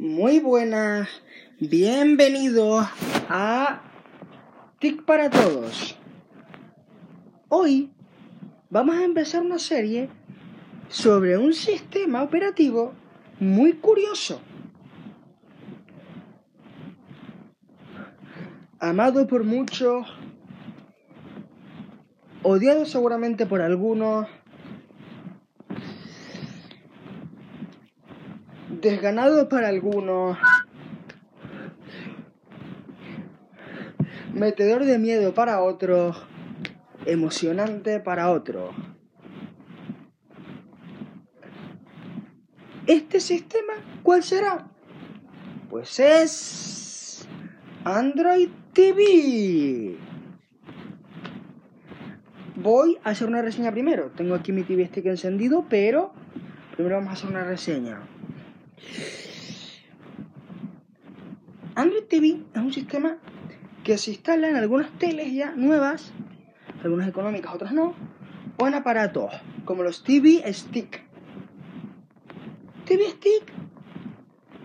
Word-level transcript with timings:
Muy 0.00 0.40
buenas, 0.40 1.10
bienvenidos 1.58 2.88
a 3.28 3.82
TIC 4.78 5.04
para 5.04 5.28
Todos. 5.28 5.94
Hoy 7.50 7.92
vamos 8.70 8.96
a 8.96 9.04
empezar 9.04 9.42
una 9.42 9.58
serie 9.58 10.08
sobre 10.88 11.36
un 11.36 11.52
sistema 11.52 12.22
operativo 12.22 12.94
muy 13.40 13.74
curioso. 13.74 14.40
Amado 18.78 19.26
por 19.26 19.44
muchos, 19.44 20.06
odiado 22.42 22.86
seguramente 22.86 23.44
por 23.44 23.60
algunos, 23.60 24.26
desganado 28.80 29.48
para 29.48 29.68
algunos, 29.68 30.38
metedor 34.32 34.84
de 34.84 34.98
miedo 34.98 35.34
para 35.34 35.62
otros, 35.62 36.22
emocionante 37.06 38.00
para 38.00 38.30
otros. 38.30 38.74
¿Este 42.86 43.20
sistema 43.20 43.74
cuál 44.02 44.22
será? 44.22 44.66
Pues 45.68 46.00
es 46.00 47.28
Android 47.84 48.48
TV. 48.72 49.96
Voy 52.56 52.98
a 53.04 53.10
hacer 53.10 53.28
una 53.28 53.42
reseña 53.42 53.70
primero. 53.70 54.10
Tengo 54.16 54.34
aquí 54.34 54.52
mi 54.52 54.64
TV 54.64 54.86
Stick 54.86 55.06
encendido, 55.06 55.66
pero 55.68 56.12
primero 56.74 56.96
vamos 56.96 57.10
a 57.10 57.12
hacer 57.12 57.30
una 57.30 57.44
reseña. 57.44 58.00
Android 61.74 62.04
TV 62.04 62.40
es 62.54 62.60
un 62.60 62.72
sistema 62.72 63.18
que 63.84 63.96
se 63.96 64.10
instala 64.10 64.48
en 64.48 64.56
algunas 64.56 64.90
teles 64.98 65.32
ya 65.32 65.52
nuevas, 65.52 66.12
algunas 66.84 67.08
económicas, 67.08 67.54
otras 67.54 67.72
no, 67.72 67.94
o 68.58 68.68
en 68.68 68.74
aparatos 68.74 69.32
como 69.64 69.82
los 69.82 70.04
TV 70.04 70.42
Stick. 70.52 71.02
TV 72.84 73.08
Stick 73.10 73.52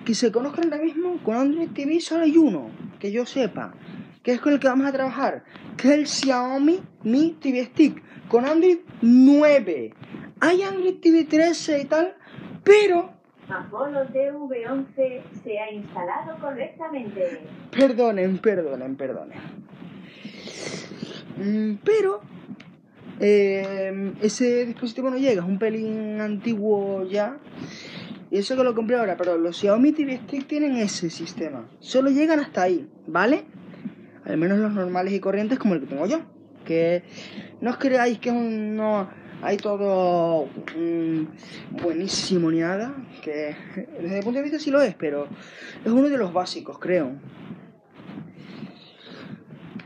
que 0.05 0.13
se 0.13 0.31
conozcan 0.31 0.71
ahora 0.71 0.83
mismo 0.83 1.17
con 1.23 1.35
Android 1.35 1.69
TV 1.69 1.99
solo 1.99 2.23
hay 2.23 2.37
uno, 2.37 2.69
que 2.99 3.11
yo 3.11 3.25
sepa, 3.25 3.73
que 4.21 4.33
es 4.33 4.39
con 4.39 4.53
el 4.53 4.59
que 4.59 4.67
vamos 4.67 4.85
a 4.85 4.91
trabajar, 4.91 5.43
que 5.77 5.87
es 5.87 5.93
el 5.95 6.07
Xiaomi 6.07 6.79
Mi 7.03 7.31
TV 7.39 7.65
Stick, 7.65 8.03
con 8.27 8.45
Android 8.45 8.79
9. 9.01 9.93
Hay 10.41 10.61
Android 10.61 10.95
TV 10.99 11.23
13 11.23 11.81
y 11.81 11.85
tal, 11.85 12.15
pero 12.63 13.14
Apolo 13.49 14.07
TV11 14.07 15.21
se 15.43 15.59
ha 15.59 15.71
instalado 15.71 16.37
correctamente. 16.39 17.41
Perdonen, 17.71 18.37
perdonen, 18.39 18.95
perdonen. 18.95 19.39
Mm, 21.37 21.77
Pero 21.83 22.21
eh, 23.19 24.13
ese 24.21 24.65
dispositivo 24.65 25.09
no 25.09 25.17
llega, 25.17 25.41
es 25.41 25.47
un 25.47 25.59
pelín 25.59 26.19
antiguo 26.19 27.05
ya. 27.07 27.37
Y 28.31 28.39
eso 28.39 28.57
que 28.57 28.63
lo 28.63 28.73
compré 28.73 28.97
ahora, 28.97 29.15
pero 29.15 29.37
los 29.37 29.57
Xiaomi 29.57 29.91
TV 29.91 30.17
Stick 30.17 30.47
tienen 30.47 30.75
ese 30.77 31.09
sistema. 31.09 31.67
Solo 31.79 32.09
llegan 32.09 32.39
hasta 32.39 32.63
ahí, 32.63 32.89
¿vale? 33.07 33.45
Al 34.25 34.37
menos 34.37 34.57
los 34.57 34.73
normales 34.73 35.13
y 35.13 35.19
corrientes 35.19 35.59
como 35.59 35.75
el 35.75 35.81
que 35.81 35.87
tengo 35.87 36.07
yo. 36.07 36.21
Que 36.65 37.03
no 37.61 37.69
os 37.69 37.77
creáis 37.77 38.17
que 38.17 38.29
es 38.29 38.35
un... 38.35 38.79
hay 39.45 39.57
todo 39.57 40.47
mm, 40.75 41.81
buenísimo 41.83 42.49
ni 42.49 42.61
nada. 42.61 42.95
Que 43.21 43.55
desde 44.01 44.17
el 44.17 44.23
punto 44.23 44.39
de 44.39 44.43
vista 44.43 44.59
sí 44.59 44.71
lo 44.71 44.81
es, 44.81 44.95
pero 44.95 45.27
es 45.85 45.91
uno 45.91 46.09
de 46.09 46.17
los 46.17 46.33
básicos, 46.33 46.79
creo. 46.79 47.11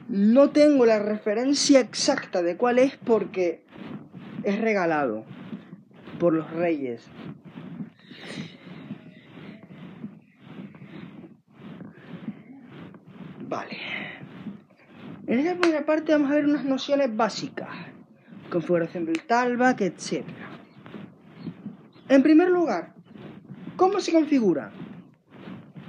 No 0.07 0.49
tengo 0.52 0.85
la 0.85 0.99
referencia 0.99 1.81
exacta 1.81 2.42
de 2.42 2.55
cuál 2.55 2.80
es 2.80 2.95
porque 2.95 3.65
es 4.43 4.61
regalado 4.61 5.25
por 6.20 6.33
los 6.33 6.49
reyes. 6.52 7.05
Vale. 13.41 13.77
En 15.27 15.39
esta 15.39 15.59
primera 15.59 15.86
parte 15.86 16.14
vamos 16.14 16.31
a 16.31 16.36
ver 16.36 16.45
unas 16.45 16.64
nociones 16.64 17.15
básicas. 17.15 17.68
Configuración 18.49 19.05
del 19.05 19.21
talkback, 19.23 19.82
etc. 19.82 20.26
En 22.08 22.23
primer 22.23 22.49
lugar, 22.49 22.93
¿cómo 23.76 23.99
se 23.99 24.11
configura? 24.11 24.71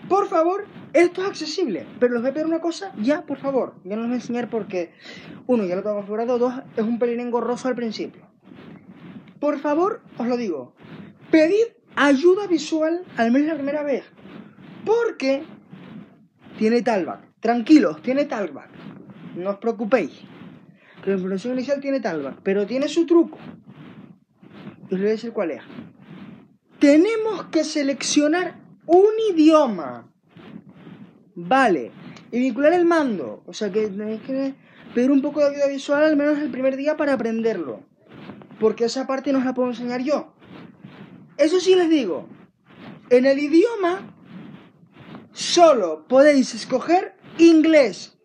Por 0.09 0.28
favor, 0.28 0.66
esto 0.93 1.22
es 1.22 1.28
accesible, 1.28 1.87
pero 1.99 2.15
les 2.15 2.22
voy 2.22 2.31
a 2.31 2.34
pedir 2.34 2.47
una 2.47 2.60
cosa 2.60 2.93
ya, 3.00 3.22
por 3.22 3.38
favor. 3.38 3.75
Ya 3.84 3.97
no 3.97 4.03
les 4.03 4.09
voy 4.09 4.15
a 4.15 4.20
enseñar 4.20 4.50
porque, 4.50 4.93
uno, 5.47 5.65
ya 5.65 5.76
lo 5.76 5.82
tengo 5.82 5.97
configurado, 5.97 6.38
dos, 6.38 6.54
es 6.76 6.84
un 6.84 6.99
pelín 6.99 7.20
engorroso 7.20 7.69
al 7.69 7.75
principio. 7.75 8.26
Por 9.38 9.59
favor, 9.59 10.03
os 10.19 10.26
lo 10.26 10.37
digo, 10.37 10.75
pedid 11.31 11.65
ayuda 11.97 12.47
visual 12.47 13.04
al 13.16 13.31
menos 13.31 13.49
la 13.49 13.54
primera 13.54 13.82
vez, 13.82 14.04
porque 14.84 15.44
tiene 16.59 16.82
talkback. 16.82 17.20
Tranquilos, 17.41 18.03
tiene 18.03 18.26
talkback. 18.26 18.69
No 19.37 19.50
os 19.50 19.56
preocupéis. 19.56 20.10
La 21.05 21.15
información 21.15 21.55
inicial 21.55 21.81
tiene 21.81 22.00
talkback, 22.00 22.41
pero 22.43 22.66
tiene 22.66 22.88
su 22.88 23.06
truco. 23.06 23.38
Y 24.91 24.94
os 24.94 25.00
voy 25.00 25.09
a 25.09 25.12
decir 25.12 25.33
cuál 25.33 25.53
es. 25.53 25.62
Tenemos 26.78 27.44
que 27.47 27.65
seleccionar 27.65 28.61
un 28.87 29.12
idioma. 29.33 30.11
Vale. 31.34 31.93
Y 32.33 32.38
vincular 32.38 32.72
el 32.72 32.84
mando. 32.84 33.43
O 33.47 33.53
sea 33.53 33.71
que 33.71 33.88
tenéis 33.88 34.21
que 34.22 34.55
pedir 34.94 35.11
un 35.11 35.22
poco 35.22 35.41
de 35.41 35.47
ayuda 35.47 35.69
visual 35.69 36.05
al 36.05 36.16
menos 36.16 36.38
el 36.38 36.50
primer 36.50 36.77
día 36.77 36.97
para 36.97 37.15
aprenderlo. 37.15 37.81
Porque 38.59 38.84
esa 38.84 39.06
parte 39.06 39.32
no 39.32 39.43
la 39.43 39.55
puedo 39.55 39.71
enseñar 39.71 40.03
yo. 40.03 40.34
Eso 41.38 41.61
sí 41.61 41.75
les 41.75 41.88
digo. 41.88 42.28
En 43.09 43.25
el 43.25 43.38
idioma 43.38 44.15
solo 45.32 46.06
podéis 46.06 46.55
escoger 46.55 47.17
inglés. 47.38 48.19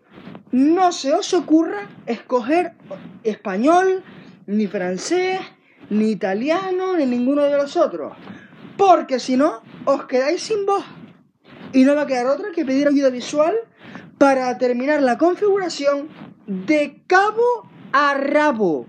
No 0.56 0.94
se 0.94 1.14
os 1.14 1.34
ocurra 1.34 1.90
escoger 2.06 2.76
español, 3.24 4.02
ni 4.48 4.68
francés, 4.68 5.42
ni 5.90 6.12
italiano, 6.12 6.96
ni 6.96 7.06
ninguno 7.06 7.44
de 7.44 7.58
los 7.58 7.76
otros. 7.76 8.14
Porque 8.78 9.20
si 9.20 9.36
no, 9.36 9.64
os 9.84 10.06
quedáis 10.06 10.42
sin 10.44 10.66
voz. 10.66 10.86
Y 11.74 11.84
no 11.84 11.94
va 11.94 12.04
a 12.04 12.08
quedar 12.08 12.28
otra 12.28 12.54
que 12.56 12.64
pedir 12.64 12.88
ayuda 12.88 13.10
visual 13.10 13.54
para 14.18 14.58
terminar 14.58 15.02
la 15.02 15.18
configuración 15.18 16.08
de 16.48 17.04
cabo 17.06 17.70
a 17.92 18.14
rabo. 18.14 18.86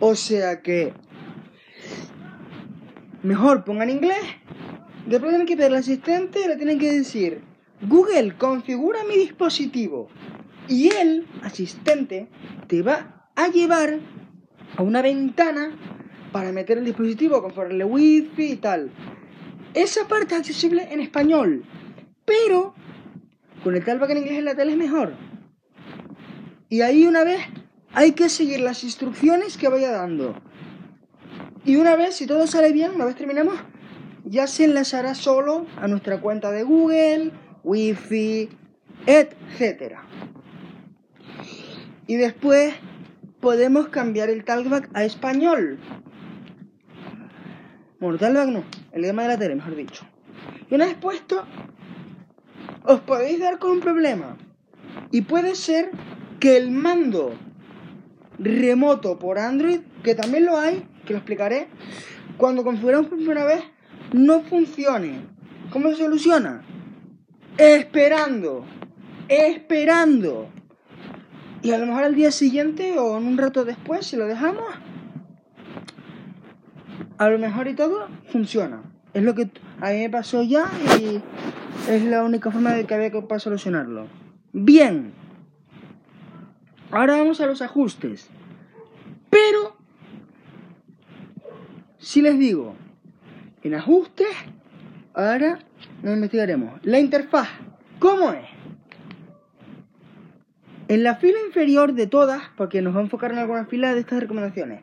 O 0.00 0.14
sea 0.14 0.62
que 0.62 0.94
mejor 3.22 3.64
pongan 3.64 3.90
inglés. 3.90 4.24
Después 5.04 5.32
tienen 5.32 5.46
que 5.46 5.54
pedir 5.54 5.72
al 5.72 5.80
asistente 5.80 6.40
y 6.42 6.48
le 6.48 6.56
tienen 6.56 6.78
que 6.78 6.92
decir, 6.92 7.51
Google, 7.88 8.36
configura 8.36 9.00
mi 9.04 9.16
dispositivo. 9.16 10.08
Y 10.68 10.88
el 10.88 11.26
asistente 11.42 12.28
te 12.68 12.82
va 12.82 13.28
a 13.34 13.48
llevar 13.48 13.98
a 14.76 14.82
una 14.82 15.02
ventana 15.02 15.76
para 16.30 16.52
meter 16.52 16.78
el 16.78 16.84
dispositivo, 16.84 17.42
configurarle 17.42 17.84
wifi 17.84 18.52
y 18.52 18.56
tal. 18.56 18.90
Esa 19.74 20.06
parte 20.06 20.34
es 20.34 20.40
accesible 20.40 20.88
en 20.90 21.00
español, 21.00 21.64
pero 22.24 22.74
con 23.64 23.74
el 23.74 23.84
talkback 23.84 24.10
en 24.10 24.18
inglés 24.18 24.38
en 24.38 24.44
la 24.44 24.54
tele 24.54 24.72
es 24.72 24.78
mejor. 24.78 25.14
Y 26.68 26.82
ahí 26.82 27.06
una 27.06 27.24
vez 27.24 27.40
hay 27.92 28.12
que 28.12 28.28
seguir 28.28 28.60
las 28.60 28.84
instrucciones 28.84 29.58
que 29.58 29.68
vaya 29.68 29.90
dando. 29.90 30.40
Y 31.64 31.76
una 31.76 31.96
vez, 31.96 32.16
si 32.16 32.26
todo 32.26 32.46
sale 32.46 32.72
bien, 32.72 32.92
una 32.94 33.04
vez 33.04 33.14
terminamos, 33.14 33.54
ya 34.24 34.46
se 34.46 34.64
enlazará 34.64 35.14
solo 35.14 35.66
a 35.76 35.86
nuestra 35.88 36.20
cuenta 36.20 36.50
de 36.50 36.62
Google, 36.62 37.32
Wi-Fi, 37.64 38.48
etc. 39.06 39.96
Y 42.06 42.16
después 42.16 42.74
podemos 43.40 43.88
cambiar 43.88 44.30
el 44.30 44.44
talkback 44.44 44.90
a 44.94 45.04
español. 45.04 45.78
Bueno, 48.00 48.18
talkback 48.18 48.48
no, 48.48 48.64
el 48.92 49.02
idioma 49.02 49.22
de 49.22 49.28
la 49.28 49.38
tele, 49.38 49.54
mejor 49.54 49.76
dicho. 49.76 50.04
Y 50.70 50.74
una 50.74 50.86
vez 50.86 50.94
puesto, 50.94 51.44
os 52.84 53.00
podéis 53.00 53.40
dar 53.40 53.58
con 53.58 53.72
un 53.72 53.80
problema. 53.80 54.36
Y 55.10 55.22
puede 55.22 55.54
ser 55.54 55.90
que 56.40 56.56
el 56.56 56.70
mando 56.70 57.34
remoto 58.38 59.18
por 59.18 59.38
Android, 59.38 59.80
que 60.02 60.14
también 60.14 60.46
lo 60.46 60.58
hay, 60.58 60.86
que 61.06 61.12
lo 61.12 61.18
explicaré, 61.18 61.68
cuando 62.36 62.64
configuramos 62.64 63.08
por 63.08 63.18
primera 63.18 63.44
vez, 63.44 63.62
no 64.12 64.40
funcione. 64.42 65.20
¿Cómo 65.70 65.90
se 65.90 65.96
soluciona? 65.96 66.62
Esperando. 67.58 68.64
Esperando. 69.28 70.48
Y 71.62 71.70
a 71.70 71.78
lo 71.78 71.86
mejor 71.86 72.04
al 72.04 72.14
día 72.14 72.30
siguiente 72.30 72.98
o 72.98 73.18
en 73.18 73.26
un 73.26 73.38
rato 73.38 73.64
después, 73.64 74.06
si 74.06 74.16
lo 74.16 74.26
dejamos, 74.26 74.64
a 77.18 77.28
lo 77.28 77.38
mejor 77.38 77.68
y 77.68 77.74
todo 77.74 78.08
funciona. 78.32 78.82
Es 79.14 79.22
lo 79.22 79.34
que 79.34 79.50
a 79.80 79.90
mí 79.90 79.98
me 79.98 80.10
pasó 80.10 80.42
ya 80.42 80.70
y 80.98 81.22
es 81.88 82.04
la 82.04 82.24
única 82.24 82.50
forma 82.50 82.72
de 82.72 82.84
que 82.84 82.94
había 82.94 83.10
que 83.10 83.22
para 83.22 83.38
solucionarlo. 83.38 84.06
Bien. 84.52 85.12
Ahora 86.90 87.16
vamos 87.16 87.40
a 87.40 87.46
los 87.46 87.62
ajustes. 87.62 88.28
Pero, 89.30 89.76
si 91.98 92.22
les 92.22 92.38
digo, 92.38 92.74
en 93.62 93.74
ajustes, 93.74 94.28
ahora 95.14 95.58
nos 96.02 96.14
investigaremos. 96.14 96.80
La 96.84 96.98
interfaz, 96.98 97.48
¿cómo 97.98 98.32
es? 98.32 98.44
En 100.88 101.04
la 101.04 101.14
fila 101.16 101.38
inferior 101.46 101.94
de 101.94 102.06
todas, 102.06 102.42
porque 102.56 102.82
nos 102.82 102.94
va 102.94 103.00
a 103.00 103.02
enfocar 103.04 103.32
en 103.32 103.38
algunas 103.38 103.68
filas 103.68 103.94
de 103.94 104.00
estas 104.00 104.20
recomendaciones, 104.20 104.82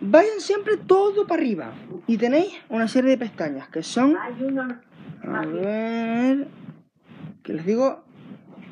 vayan 0.00 0.40
siempre 0.40 0.76
todo 0.76 1.26
para 1.26 1.40
arriba 1.42 1.72
y 2.06 2.16
tenéis 2.16 2.54
una 2.70 2.88
serie 2.88 3.10
de 3.10 3.18
pestañas 3.18 3.68
que 3.68 3.82
son, 3.82 4.16
a 4.16 5.44
ver, 5.46 6.46
que 7.42 7.52
les 7.52 7.66
digo, 7.66 8.04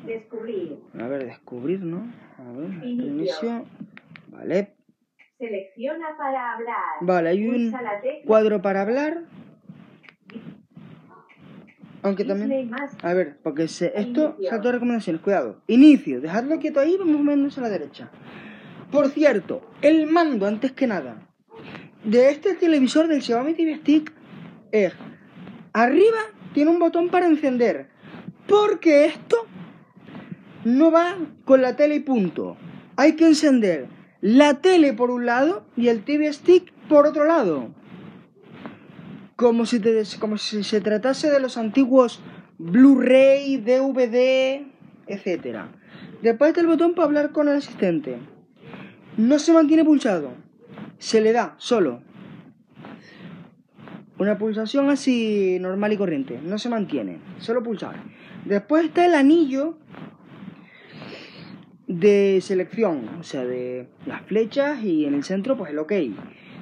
Descubrir. 0.07 0.79
a 0.99 1.07
ver, 1.07 1.27
descubrir, 1.27 1.81
¿no? 1.83 2.11
A 2.39 2.53
ver, 2.59 2.71
Inicio. 2.85 3.07
inicio, 3.07 3.65
vale, 4.29 4.75
Selecciona 5.39 6.17
para 6.17 6.55
hablar. 6.55 6.77
vale, 7.03 7.29
hay 7.29 7.47
un 7.49 7.73
cuadro 8.25 8.63
para 8.63 8.83
hablar, 8.83 9.23
aunque 12.03 12.25
también, 12.25 12.71
a 13.03 13.15
ver, 13.15 13.39
porque 13.43 13.69
se, 13.69 13.93
esto 13.95 14.37
salto 14.49 14.69
de 14.69 14.73
recomendaciones, 14.73 15.23
cuidado, 15.23 15.63
inicio, 15.69 16.21
dejadlo 16.21 16.59
quieto 16.59 16.81
ahí, 16.81 16.97
vamos 16.99 17.21
moviéndose 17.21 17.61
a 17.61 17.63
la 17.63 17.69
derecha. 17.69 18.11
Por 18.91 19.09
cierto, 19.09 19.63
el 19.83 20.07
mando, 20.09 20.47
antes 20.47 20.73
que 20.73 20.87
nada, 20.87 21.29
de 22.05 22.31
este 22.31 22.55
televisor 22.55 23.07
del 23.07 23.23
Xiaomi 23.23 23.55
TV 23.55 23.77
Stick 23.77 24.13
es, 24.73 24.93
arriba 25.73 26.19
tiene 26.53 26.71
un 26.71 26.81
botón 26.81 27.09
para 27.09 27.27
encender, 27.27 27.89
porque 28.49 29.07
esto 29.07 29.37
no 30.65 30.91
va 30.91 31.17
con 31.45 31.63
la 31.63 31.77
tele 31.77 31.97
y 31.97 32.01
punto. 32.01 32.57
Hay 32.97 33.13
que 33.13 33.27
encender 33.27 33.87
la 34.21 34.61
tele 34.61 34.93
por 34.93 35.11
un 35.11 35.27
lado 35.27 35.65
y 35.77 35.89
el 35.89 36.05
TV 36.05 36.33
Stick 36.33 36.73
por 36.89 37.07
otro 37.07 37.25
lado. 37.25 37.71
Como 39.43 39.67
si, 39.67 39.81
como 40.21 40.39
si 40.39 40.63
se 40.63 40.81
tratase 40.81 41.29
de 41.29 41.41
los 41.41 41.57
antiguos 41.57 42.21
Blu-ray, 42.59 43.57
DVD, 43.57 44.65
etc. 45.09 45.63
Después 46.23 46.51
está 46.51 46.61
el 46.61 46.69
botón 46.69 46.95
para 46.95 47.07
hablar 47.07 47.33
con 47.33 47.49
el 47.49 47.57
asistente. 47.57 48.19
No 49.17 49.41
se 49.41 49.53
mantiene 49.53 49.85
pulsado. 49.85 50.31
Se 50.99 51.21
le 51.21 51.33
da 51.33 51.57
solo. 51.59 52.03
Una 54.17 54.39
pulsación 54.39 54.91
así 54.91 55.59
normal 55.61 55.93
y 55.93 55.97
corriente. 55.97 56.39
No 56.41 56.57
se 56.57 56.69
mantiene. 56.69 57.19
Solo 57.39 57.65
pulsar. 57.65 57.97
Después 58.45 58.85
está 58.85 59.05
el 59.07 59.15
anillo 59.15 59.77
de 61.89 62.39
selección. 62.41 63.09
O 63.19 63.25
sea, 63.25 63.45
de 63.45 63.89
las 64.07 64.23
flechas 64.23 64.85
y 64.85 65.05
en 65.05 65.15
el 65.15 65.25
centro 65.25 65.57
pues 65.57 65.73
el 65.73 65.81
OK. 65.81 65.95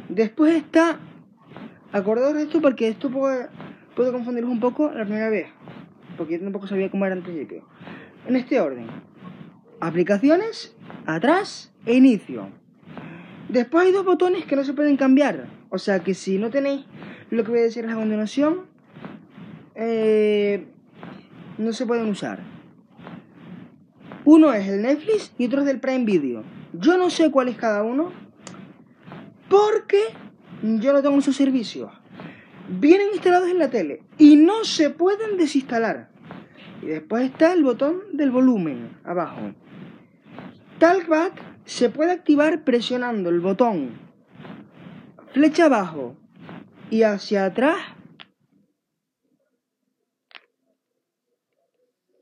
Después 0.08 0.56
está... 0.56 0.98
Acordaos 1.92 2.34
de 2.34 2.42
esto 2.42 2.60
porque 2.60 2.88
esto 2.88 3.10
puede, 3.10 3.48
puede 3.96 4.10
un 4.10 4.60
poco 4.60 4.90
la 4.90 5.04
primera 5.04 5.28
vez. 5.28 5.48
Porque 6.16 6.34
yo 6.34 6.44
tampoco 6.44 6.66
sabía 6.66 6.90
cómo 6.90 7.06
era 7.06 7.14
al 7.14 7.22
principio. 7.22 7.64
En 8.26 8.36
este 8.36 8.60
orden. 8.60 8.86
Aplicaciones, 9.80 10.76
atrás 11.06 11.72
e 11.86 11.94
inicio. 11.94 12.48
Después 13.48 13.86
hay 13.86 13.92
dos 13.92 14.04
botones 14.04 14.44
que 14.44 14.54
no 14.54 14.64
se 14.64 14.74
pueden 14.74 14.96
cambiar. 14.96 15.48
O 15.70 15.78
sea 15.78 16.00
que 16.00 16.14
si 16.14 16.38
no 16.38 16.50
tenéis 16.50 16.84
lo 17.30 17.42
que 17.42 17.50
voy 17.50 17.60
a 17.60 17.64
decir 17.64 17.86
a 17.86 17.94
continuación, 17.94 18.66
eh, 19.74 20.66
no 21.58 21.72
se 21.72 21.86
pueden 21.86 22.08
usar. 22.08 22.40
Uno 24.24 24.52
es 24.52 24.68
el 24.68 24.82
Netflix 24.82 25.32
y 25.38 25.46
otro 25.46 25.60
es 25.60 25.66
del 25.66 25.80
Prime 25.80 26.04
Video. 26.04 26.44
Yo 26.72 26.96
no 26.98 27.10
sé 27.10 27.30
cuál 27.30 27.48
es 27.48 27.56
cada 27.56 27.82
uno 27.82 28.12
porque 29.48 29.98
yo 30.62 30.92
no 30.92 31.02
tengo 31.02 31.18
esos 31.18 31.36
servicios. 31.36 31.90
Vienen 32.68 33.08
instalados 33.12 33.48
en 33.48 33.58
la 33.58 33.70
tele 33.70 34.02
y 34.18 34.36
no 34.36 34.64
se 34.64 34.90
pueden 34.90 35.36
desinstalar. 35.36 36.10
Y 36.82 36.86
después 36.86 37.24
está 37.24 37.52
el 37.52 37.64
botón 37.64 38.00
del 38.12 38.30
volumen 38.30 38.96
abajo. 39.04 39.52
Talkback 40.78 41.42
se 41.64 41.90
puede 41.90 42.12
activar 42.12 42.64
presionando 42.64 43.28
el 43.28 43.40
botón 43.40 44.10
flecha 45.32 45.66
abajo 45.66 46.16
y 46.90 47.02
hacia 47.02 47.46
atrás. 47.46 47.78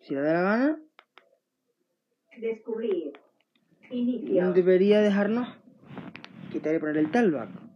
Si 0.03 0.15
le 0.15 0.21
da 0.21 0.33
la 0.33 0.43
gana, 0.43 0.79
Descubrir. 2.39 3.13
Inicio. 3.91 4.53
debería 4.53 5.01
dejarnos 5.01 5.49
quitar 6.53 6.75
y 6.75 6.79
poner 6.79 6.99
el 6.99 7.11
talkback. 7.11 7.68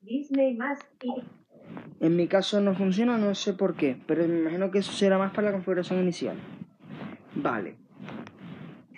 Disney 0.00 0.54
más. 0.56 0.78
Y 1.02 2.04
En 2.04 2.16
mi 2.16 2.26
caso 2.26 2.60
no 2.60 2.74
funciona, 2.74 3.18
no 3.18 3.34
sé 3.34 3.54
por 3.54 3.74
qué, 3.76 3.96
pero 4.06 4.26
me 4.26 4.40
imagino 4.40 4.70
que 4.70 4.78
eso 4.78 4.92
será 4.92 5.18
más 5.18 5.32
para 5.32 5.48
la 5.48 5.52
configuración 5.52 6.00
inicial. 6.00 6.36
Vale, 7.34 7.76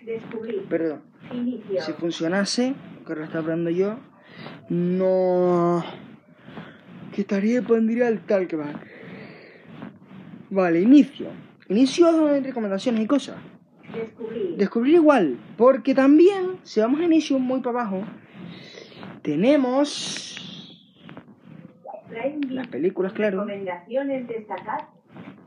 descubrir. 0.04 0.64
perdón. 0.68 1.02
Inicio. 1.32 1.82
Si 1.82 1.92
funcionase, 1.92 2.74
que 3.04 3.12
ahora 3.12 3.20
lo 3.20 3.24
estaba 3.26 3.44
hablando 3.44 3.70
yo, 3.70 3.96
no 4.68 5.84
quitaría 7.12 7.58
y 7.58 7.62
pondría 7.62 8.08
el 8.08 8.20
talkback. 8.20 8.86
Vale, 10.50 10.80
inicio. 10.80 11.28
Inicio 11.68 12.08
es 12.08 12.16
donde 12.16 12.34
hay 12.34 12.42
recomendaciones 12.42 13.02
y 13.02 13.06
cosas. 13.06 13.36
Descubrir. 13.94 14.56
Descubrir 14.56 14.94
igual, 14.94 15.38
porque 15.56 15.94
también, 15.94 16.58
si 16.62 16.80
vamos 16.80 17.00
a 17.00 17.04
inicio 17.04 17.38
muy 17.38 17.60
para 17.60 17.80
abajo, 17.80 18.04
tenemos 19.24 20.30
las 22.48 22.68
películas, 22.68 23.12
claro. 23.12 23.44
Recomendaciones 23.44 24.28
destacar. 24.28 24.88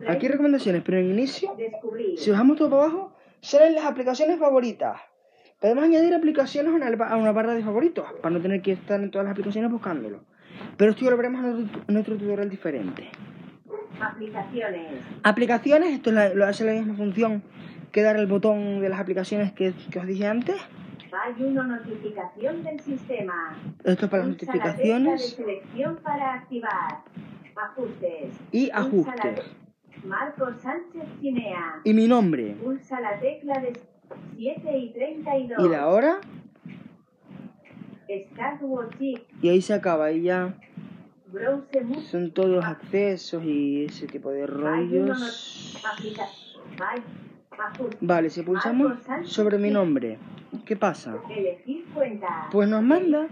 Aquí 0.08 0.28
recomendaciones, 0.28 0.84
pero 0.84 0.98
en 0.98 1.12
inicio 1.12 1.56
Descubrir. 1.58 2.18
Si 2.20 2.30
bajamos 2.30 2.58
todo 2.58 2.70
para 2.70 2.84
abajo, 2.84 3.14
salen 3.40 3.76
las 3.76 3.86
aplicaciones 3.86 4.38
favoritas. 4.40 5.00
Podemos 5.62 5.86
añadir 5.86 6.14
aplicaciones 6.14 6.74
a 6.74 7.16
una, 7.16 7.32
barra 7.32 7.54
de 7.54 7.64
favoritos, 7.64 8.06
para 8.22 8.34
no 8.34 8.42
tener 8.42 8.62
que 8.62 8.74
estar 8.74 9.00
en 9.00 9.10
todas 9.10 9.26
las 9.26 9.32
aplicaciones 9.32 9.72
buscándolo. 9.72 10.20
Pero 10.76 10.92
esto 10.92 11.06
ya 11.06 11.12
lo 11.12 11.18
veremos 11.18 11.70
en 11.88 11.98
otro 11.98 12.18
tutorial 12.18 12.50
diferente. 12.50 13.08
Aplicaciones. 14.00 14.88
Aplicaciones, 15.24 15.94
esto 15.94 16.12
lo 16.12 16.46
hace 16.46 16.66
la 16.66 16.74
misma 16.74 16.96
función 16.96 17.44
que 17.92 18.02
dar 18.02 18.18
el 18.18 18.28
botón 18.28 18.82
de 18.82 18.90
las 18.90 19.00
aplicaciones 19.00 19.52
que, 19.54 19.74
que 19.92 20.00
os 20.00 20.06
dije 20.06 20.28
antes. 20.28 20.56
Hay 21.14 21.44
una 21.44 21.64
notificación 21.64 22.64
del 22.64 22.80
sistema. 22.80 23.58
Esto 23.84 24.06
es 24.06 24.12
para 24.12 24.24
Pulsa 24.24 24.46
la 24.56 24.64
tecla 24.64 24.74
de 24.74 25.00
notificaciones 25.00 25.30
selección 25.36 25.96
para 26.04 26.34
activar. 26.34 27.04
Ajustes. 27.56 28.34
y 28.52 28.68
la 28.68 28.76
ajustes. 28.78 29.36
te- 29.36 30.08
Marcos 30.08 30.62
Sánchez 30.62 31.04
Cinea. 31.20 31.82
Y 31.84 31.94
mi 31.94 32.08
nombre. 32.08 32.56
Pulsa 32.62 33.00
la 33.02 33.20
tecla 33.20 33.60
de 33.60 33.74
7 34.38 34.78
y 34.78 34.94
32. 34.94 35.66
Y 35.66 35.70
la 35.70 35.88
hora. 35.88 36.20
Start 38.32 38.62
Watching. 38.62 39.20
Y 39.42 39.50
ahí 39.50 39.62
se 39.62 39.74
acaba. 39.74 40.12
Y 40.12 40.22
ya 40.24 40.58
Browse 41.28 41.84
son 42.10 42.32
todos 42.32 42.50
los 42.50 42.64
accesos 42.64 43.44
y 43.44 43.86
ese 43.86 44.08
tipo 44.08 44.30
de 44.32 44.46
rollos. 44.48 45.78
hay-. 46.80 47.02
Vale, 48.02 48.30
si 48.30 48.44
pulsamos 48.44 48.94
sobre 49.24 49.58
mi 49.58 49.70
nombre, 49.72 50.18
¿qué 50.66 50.76
pasa? 50.76 51.16
Pues 52.52 52.70
nos 52.70 52.84
manda 52.84 53.28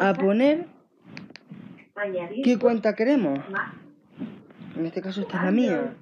a 0.00 0.14
poner 0.14 0.66
qué 2.42 2.58
cuenta 2.58 2.94
queremos. 2.94 3.38
En 4.76 4.84
este 4.86 5.00
caso 5.00 5.22
esta 5.22 5.38
es 5.38 5.42
la 5.44 5.50
mía. 5.50 5.94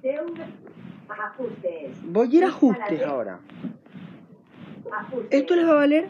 Voy 2.05 2.27
a 2.27 2.37
ir 2.37 2.43
a 2.43 2.47
ajustes 2.47 2.99
ahora. 3.03 3.39
Esto 5.31 5.55
les 5.55 5.65
va 5.67 5.71
a 5.71 5.75
valer. 5.75 6.09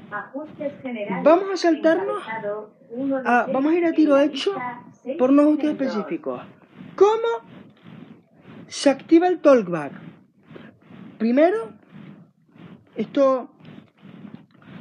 Vamos 1.24 1.46
a 1.54 1.58
saltarnos 1.58 2.24
a- 3.26 3.46
vamos 3.54 3.74
a 3.74 3.76
ir 3.76 3.86
a 3.86 3.92
tiro 3.94 4.18
hecho 4.18 4.52
por 5.18 5.30
unos 5.30 5.46
ajustes 5.46 5.70
específicos. 5.88 6.42
¿Cómo 6.96 7.55
se 8.68 8.90
activa 8.90 9.28
el 9.28 9.40
talkback? 9.40 9.94
Primero, 11.18 11.70
esto 12.96 13.50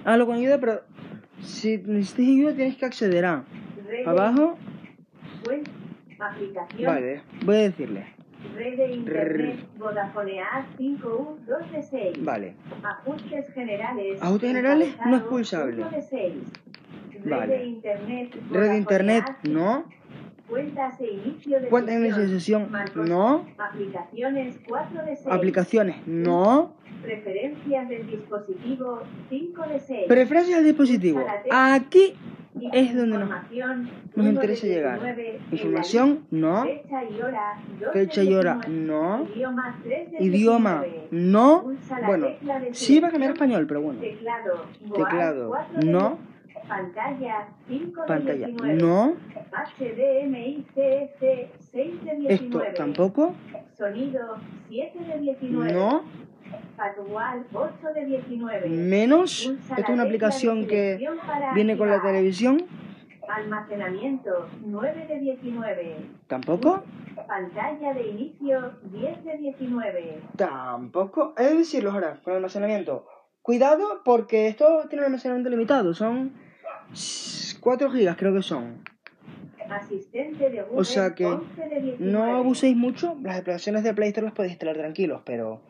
hágalo 0.04 0.26
con 0.26 0.36
ayuda, 0.36 0.58
pero 0.58 0.80
si 1.40 1.78
necesitáis 1.78 2.28
ayuda 2.28 2.52
tenéis 2.52 2.76
que 2.76 2.86
acceder 2.86 3.24
a 3.24 3.44
Red 3.86 4.06
abajo. 4.08 4.58
cuen- 5.44 5.62
Aplicación. 6.18 6.86
Vale, 6.94 7.22
voy 7.44 7.56
a 7.56 7.58
decirle. 7.60 8.06
Red 8.54 8.76
de 8.76 8.92
Internet. 8.92 9.66
Vodafone 9.78 10.40
A 10.40 10.66
5U 10.78 11.38
2 11.46 11.72
de 11.72 11.82
6. 11.82 12.24
Vale. 12.24 12.54
Ajustes 12.82 13.52
generales. 13.52 14.22
Ajustes 14.22 14.48
generales 14.50 14.88
no 14.88 14.94
es 14.94 14.96
encabezado, 15.06 15.28
pulsable. 15.30 15.82
uno 15.82 15.90
de 15.90 16.02
6. 16.02 16.34
Red 17.24 17.30
Vale. 17.30 17.58
de 17.58 17.64
Internet. 17.66 18.36
Red 18.50 18.70
de 18.70 18.76
internet, 18.78 19.24
no. 19.44 19.84
Cuentas 20.54 21.00
e 21.00 21.10
inicio 21.10 21.60
de 21.60 21.66
Cuenta 21.66 21.90
de 21.90 21.98
inicio 21.98 22.22
de 22.22 22.28
sesión, 22.28 22.68
no. 22.94 23.44
Aplicaciones 23.58 24.60
4 24.68 25.04
de 25.04 25.16
6. 25.16 25.26
Aplicaciones, 25.28 26.06
no. 26.06 26.76
Preferencias 27.02 27.88
del 27.88 28.06
dispositivo 28.06 29.02
5 29.30 29.62
de 29.66 29.80
6. 29.80 30.04
Preferencias 30.06 30.58
del 30.58 30.66
dispositivo. 30.66 31.26
Aquí 31.50 32.14
es 32.72 32.94
donde 32.94 33.18
nos, 33.18 33.30
nos 34.14 34.26
interesa 34.26 34.66
llegar. 34.68 35.00
19, 35.00 35.28
en 35.28 35.34
la 35.50 35.56
Información, 35.56 36.26
no. 36.30 36.62
Fecha 36.62 37.02
y 37.02 37.20
hora, 37.20 37.60
2 37.80 37.92
Fecha 37.92 38.20
de 38.20 38.26
y 38.28 38.34
hora, 38.34 38.54
19. 38.64 38.86
no. 38.86 39.28
Idioma, 39.34 39.80
3 39.82 40.10
de 40.12 40.24
Idioma, 40.24 40.82
19. 40.84 41.08
no. 41.10 41.64
Bueno, 42.06 42.28
sí 42.70 43.00
va 43.00 43.08
a 43.08 43.10
cambiar 43.10 43.32
español, 43.32 43.66
pero 43.66 43.82
bueno. 43.82 43.98
Teclado, 43.98 44.66
Boal, 44.86 45.02
Teclado, 45.02 45.48
4 45.48 45.80
de 45.80 45.86
no. 45.90 46.33
Pantalla, 46.68 47.48
5 47.68 48.00
de 48.02 48.06
Pantalla, 48.06 48.46
19. 48.46 48.74
no. 48.74 49.14
HDMI 49.78 50.66
CF, 50.74 51.20
6 51.58 52.04
de 52.04 52.16
19. 52.16 52.34
Esto 52.34 52.62
tampoco, 52.76 53.34
Sonido, 53.76 54.36
7 54.68 54.98
de 54.98 55.18
19. 55.20 55.72
no. 55.72 56.04
Patual, 56.76 57.46
8 57.52 57.72
de 57.94 58.04
19. 58.06 58.68
Menos. 58.68 59.46
Esto 59.46 59.80
es 59.82 59.88
una 59.88 60.04
aplicación 60.04 60.66
que 60.66 60.98
viene 61.54 61.76
con 61.76 61.88
la 61.90 62.00
televisión, 62.00 62.64
Almacenamiento, 63.28 64.48
9 64.64 65.06
de 65.06 65.20
19. 65.20 65.96
tampoco. 66.26 66.84
Pantalla 67.26 67.94
de 67.94 68.08
inicio, 68.08 68.72
10 68.84 69.24
de 69.24 69.38
19. 69.38 70.20
Tampoco. 70.36 71.34
He 71.38 71.44
de 71.44 71.54
decirlo 71.54 71.92
ahora, 71.92 72.20
con 72.22 72.34
almacenamiento. 72.34 73.06
Cuidado 73.42 74.02
porque 74.04 74.48
esto 74.48 74.84
tiene 74.88 75.02
un 75.02 75.06
almacenamiento 75.06 75.50
limitado. 75.50 75.94
Son 75.94 76.32
4 77.60 77.90
gigas 77.90 78.16
creo 78.16 78.34
que 78.34 78.42
son. 78.42 78.82
Asistente 79.68 80.50
de 80.50 80.62
Google, 80.62 80.78
O 80.80 80.84
sea 80.84 81.14
que 81.14 81.26
11 81.26 81.68
de 81.68 81.80
19. 81.80 82.12
No 82.12 82.24
abuséis 82.36 82.76
mucho. 82.76 83.16
Las 83.22 83.38
aplicaciones 83.38 83.82
de 83.82 83.94
Play 83.94 84.08
Store 84.08 84.26
las 84.26 84.34
podéis 84.34 84.52
instalar 84.52 84.76
tranquilos, 84.76 85.22
pero 85.24 85.62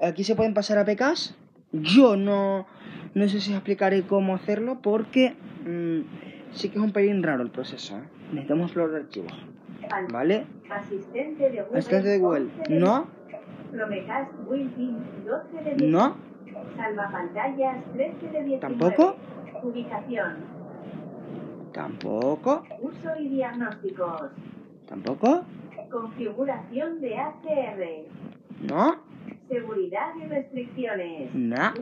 aquí 0.00 0.24
se 0.24 0.36
pueden 0.36 0.54
pasar 0.54 0.78
a 0.78 0.84
PKs. 0.84 1.36
Yo 1.72 2.16
no, 2.16 2.66
no 3.14 3.28
sé 3.28 3.40
si 3.40 3.50
os 3.50 3.56
explicaré 3.56 4.02
cómo 4.02 4.34
hacerlo 4.34 4.80
porque 4.82 5.34
mm, 5.66 6.52
sí 6.52 6.68
que 6.68 6.78
es 6.78 6.84
un 6.84 6.92
pelín 6.92 7.22
raro 7.22 7.42
el 7.42 7.50
proceso. 7.50 7.96
¿eh? 7.96 8.02
Necesitamos 8.30 8.66
explorar 8.66 9.02
archivos. 9.02 9.32
¿Vale? 10.12 10.46
Asistente 10.70 11.50
de 11.50 11.62
Google. 11.62 11.78
Asistente 11.78 12.08
de 12.08 12.18
Google. 12.18 12.46
11 12.60 12.72
de 12.74 12.78
No, 12.80 13.06
Chromecast 13.72 14.32
built-in, 14.48 14.98
12 15.24 15.64
de 15.64 15.74
19. 15.76 15.86
no, 15.88 16.16
Salvapantallas, 16.76 17.84
13 17.94 18.26
de 18.30 18.44
19. 18.44 18.58
Tampoco. 18.60 19.16
Ubicación. 19.64 20.36
tampoco, 21.72 22.62
Uso 22.80 23.10
y 23.18 23.28
diagnósticos. 23.28 24.30
tampoco, 24.86 25.44
Configuración 25.90 27.00
de 27.00 27.16
ACR. 27.18 28.06
no, 28.68 28.96
Seguridad 29.48 30.14
y 30.16 30.24
restricciones. 30.26 31.34
no. 31.34 31.72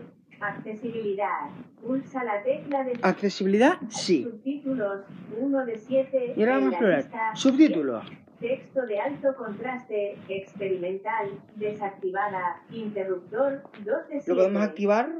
Accesibilidad. 0.41 1.51
Pulsa 1.81 2.25
la 2.25 2.43
tecla 2.43 2.83
de 2.85 2.99
Accesibilidad, 3.03 3.75
sí. 3.89 4.25
subtítulos 4.25 5.01
1 5.41 5.67
de 5.67 5.77
7. 5.77 6.35
Y 6.37 6.41
ahora 6.41 6.55
vamos 6.59 6.73
a 6.75 6.77
explorar. 6.99 7.37
Subtítulos. 7.37 8.05
Texto 8.41 8.87
de 8.87 9.01
alto 9.01 9.37
contraste, 9.37 10.17
experimental, 10.29 11.29
desactivada, 11.57 12.61
interruptor 12.73 13.62
2 13.85 13.85
de 13.85 14.21
7. 14.21 14.25
Lo 14.29 14.35
podemos 14.37 14.62
activar 14.62 15.11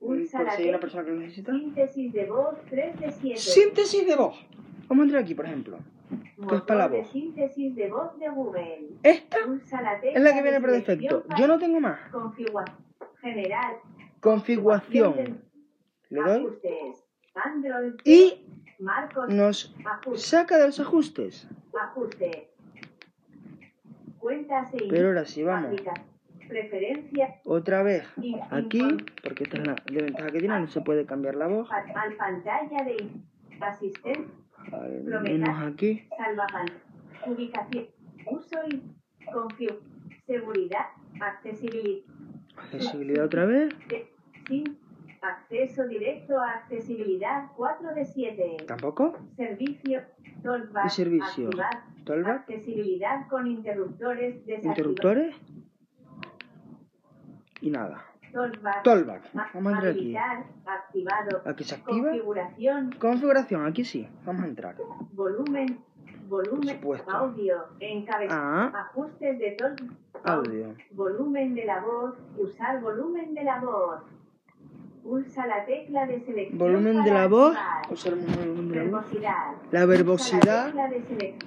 Pulsa 0.00 0.38
por 0.38 0.46
la 0.46 0.52
si 0.56 0.62
hay 0.62 0.68
una 0.70 0.78
tec- 0.78 0.80
persona 0.80 1.04
que 1.04 1.10
lo 1.10 1.16
necesita. 1.20 1.52
Síntesis 1.52 2.12
de 2.12 2.26
voz 2.26 2.54
3 2.70 3.00
de 3.00 3.12
7. 3.12 3.36
Síntesis 3.38 4.06
de 4.06 4.16
voz. 4.16 4.46
Vamos 4.88 5.02
a 5.02 5.04
entrar 5.04 5.22
aquí, 5.22 5.34
por 5.34 5.46
ejemplo. 5.46 5.78
que 6.48 6.54
es 6.56 6.62
para 6.62 6.80
la 6.80 6.88
voz. 6.88 7.08
síntesis 7.10 7.74
de 7.76 7.88
voz 7.90 8.18
de 8.18 8.28
Google. 8.30 8.88
Esta 9.04 9.36
es 9.38 10.22
la 10.22 10.32
que 10.34 10.42
viene 10.42 10.60
por 10.60 10.70
defecto. 10.72 11.24
Yo 11.38 11.46
no 11.46 11.58
tengo 11.58 11.78
más. 11.80 12.00
configura- 12.10 12.64
General. 13.20 13.76
Configuración. 14.20 15.42
Le 16.08 16.20
doy. 16.22 16.48
Android. 17.34 17.92
y 18.04 18.44
Marcos. 18.80 19.28
nos 19.28 19.74
Ajustes. 19.84 20.26
saca 20.26 20.58
de 20.58 20.66
los 20.66 20.80
ajustes. 20.80 21.46
Ajustes. 21.80 22.48
Cuentas 24.18 24.72
e 24.74 24.88
Pero 24.88 25.08
ahora 25.08 25.24
sí, 25.24 25.42
vamos. 25.42 25.66
aplica- 25.72 25.94
Preferencias. 26.50 27.40
Otra 27.44 27.82
vez 27.82 28.04
aquí, 28.50 28.82
porque 29.22 29.44
esta 29.44 29.58
es 29.58 29.66
la 29.66 29.76
desventaja 29.86 30.30
que 30.30 30.38
tiene, 30.40 30.60
no 30.60 30.66
se 30.66 30.80
puede 30.80 31.06
cambiar 31.06 31.36
la 31.36 31.46
voz. 31.46 31.70
Al 31.70 32.16
pantalla 32.16 32.84
de 32.84 32.96
Promesa. 35.04 35.20
menos 35.20 35.62
aquí. 35.62 36.02
Salvapan. 36.16 36.66
Ubicación. 37.26 37.86
Uso 38.26 38.56
y 38.68 38.82
config. 39.32 39.78
Seguridad. 40.26 40.86
Accesibilidad. 41.20 42.04
Accesibilidad 42.56 43.24
otra 43.24 43.46
vez. 43.46 43.74
Sin 44.46 44.78
acceso 45.22 45.86
directo 45.86 46.38
a 46.38 46.50
accesibilidad 46.50 47.50
4 47.56 47.94
de 47.94 48.04
7. 48.04 48.56
Tampoco. 48.66 49.16
Servicio. 49.36 50.02
Tollback. 50.42 50.86
¿Y 50.86 50.90
servicio? 50.90 51.46
activar. 51.46 52.30
Accesibilidad 52.30 53.28
con 53.28 53.46
interruptores. 53.46 54.36
Interruptores. 54.46 55.36
Y 57.60 57.70
nada. 57.70 58.04
Tollback. 58.32 58.82
Tollback. 58.84 59.22
Vamos 59.54 59.72
a 59.72 59.76
entrar 59.76 59.92
aquí. 59.92 60.16
Activado. 60.16 61.42
Aquí 61.44 61.64
se 61.64 61.74
activa. 61.74 62.08
Configuración. 62.10 62.92
Configuración, 62.98 63.66
aquí 63.66 63.84
sí. 63.84 64.08
Vamos 64.24 64.44
a 64.44 64.46
entrar. 64.46 64.76
Volumen. 65.12 65.78
Volumen. 66.28 66.80
Audio. 67.08 67.56
Encabezado. 67.80 68.40
Ah, 68.40 68.72
Ajustes 68.90 69.38
de 69.38 69.50
toll. 69.52 69.74
audio. 70.24 70.74
Volumen 70.92 71.54
de 71.54 71.64
la 71.64 71.80
voz. 71.80 72.14
Usar 72.38 72.80
volumen 72.80 73.34
de 73.34 73.44
la 73.44 73.60
voz. 73.60 74.00
Pulsa 75.02 75.46
la 75.46 75.64
tecla 75.64 76.06
de 76.06 76.20
selección. 76.20 76.58
Volumen 76.58 77.02
de 77.02 77.10
para 77.10 77.22
la 77.22 77.26
voz. 77.26 77.56
el 78.06 78.14
volumen 78.14 78.68
de 78.68 78.76
la 78.76 78.82
voz. 78.82 79.10
Verbosidad. 79.10 79.54
La 79.72 79.86
verbosidad. 79.86 80.74
La 80.74 80.88
tecla 80.88 81.16
de 81.16 81.38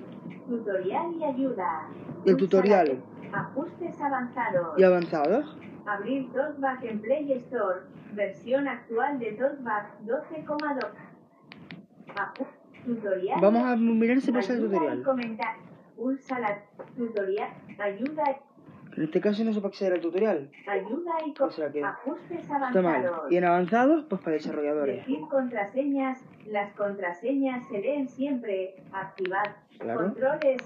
Tutorial 0.50 1.14
y 1.18 1.24
ayuda. 1.24 1.88
El 2.26 2.34
Pulsa 2.34 2.38
tutorial. 2.38 3.04
Ajustes 3.32 4.02
avanzados. 4.02 4.78
Y 4.78 4.84
avanzados. 4.84 5.58
Abrir 5.86 6.32
TalkBack 6.32 6.84
en 6.84 7.00
Play 7.02 7.32
Store. 7.34 7.82
Versión 8.14 8.68
actual 8.68 9.20
de 9.20 9.34
TalkBack 9.34 10.00
12,2. 10.02 10.92
Aju- 12.16 12.48
Tutorial. 12.86 13.40
Vamos 13.42 13.64
a 13.66 13.76
mirar 13.78 14.20
si 14.20 14.32
pasa 14.32 14.54
el 14.54 14.60
tutorial. 14.62 15.04
comentar. 15.04 15.56
Pulsa 15.96 16.40
la 16.40 16.62
tutorial. 16.98 17.50
Ayuda, 17.80 18.24
En 18.98 19.04
este 19.04 19.22
caso 19.22 19.44
no 19.44 19.54
se 19.54 19.60
puede 19.62 19.70
acceder 19.72 19.94
al 19.94 20.02
tutorial. 20.02 20.52
ayuda 20.68 21.12
y 21.26 21.32
O 21.32 21.34
co- 21.34 21.50
sea 21.50 21.72
que 21.72 21.82
ajustes 21.84 22.42
Está 22.42 22.60
mal. 22.60 22.78
avanzados. 22.78 23.32
Y 23.32 23.38
en 23.38 23.46
avanzados, 23.46 24.06
pues 24.10 24.22
para 24.22 24.34
desarrolladores. 24.34 24.98
Decir 24.98 25.22
contraseñas. 25.30 26.20
Las 26.46 26.74
contraseñas 26.74 27.66
se 27.70 27.80
leen 27.80 28.08
siempre. 28.10 28.76
Activar. 28.92 29.56
Claro. 29.80 30.02
Controles. 30.02 30.58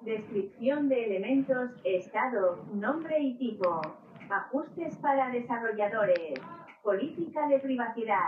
Descripción 0.00 0.88
de 0.88 1.04
elementos. 1.04 1.70
Estado. 1.84 2.64
Nombre 2.72 3.18
y 3.20 3.34
tipo. 3.36 3.80
Ajustes 4.30 4.94
para 4.96 5.30
desarrolladores. 5.30 6.38
Política 6.82 7.48
de 7.48 7.58
privacidad. 7.60 8.24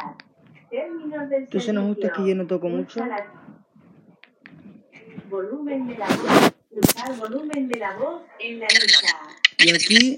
Términos 0.71 1.28
del 1.28 1.42
son 1.45 1.61
servicio. 1.61 1.80
ajustes 1.80 2.12
que 2.12 2.28
yo 2.28 2.35
no 2.35 2.47
toco 2.47 2.69
mucho. 2.69 3.04
la- 3.04 3.26
Volumen 5.28 5.87
de 5.88 5.99
la 5.99 6.07
voz. 6.07 6.52
Usar 6.71 7.16
volumen 7.16 7.69
de 7.69 7.78
la 7.78 7.97
voz 7.97 8.23
en 8.38 8.61
la 8.61 8.66
lista. 8.66 9.09
Y 9.59 9.71
aquí 9.75 10.16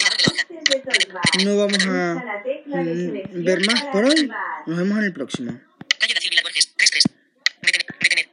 no 1.45 1.57
vamos 1.57 1.87
a 1.87 2.15
mm, 2.67 3.45
ver 3.45 3.67
más 3.67 3.85
por 3.87 4.05
hoy. 4.05 4.31
Nos 4.67 4.79
vemos 4.79 4.99
en 4.99 5.05
el 5.05 5.13
próximo. 5.13 5.53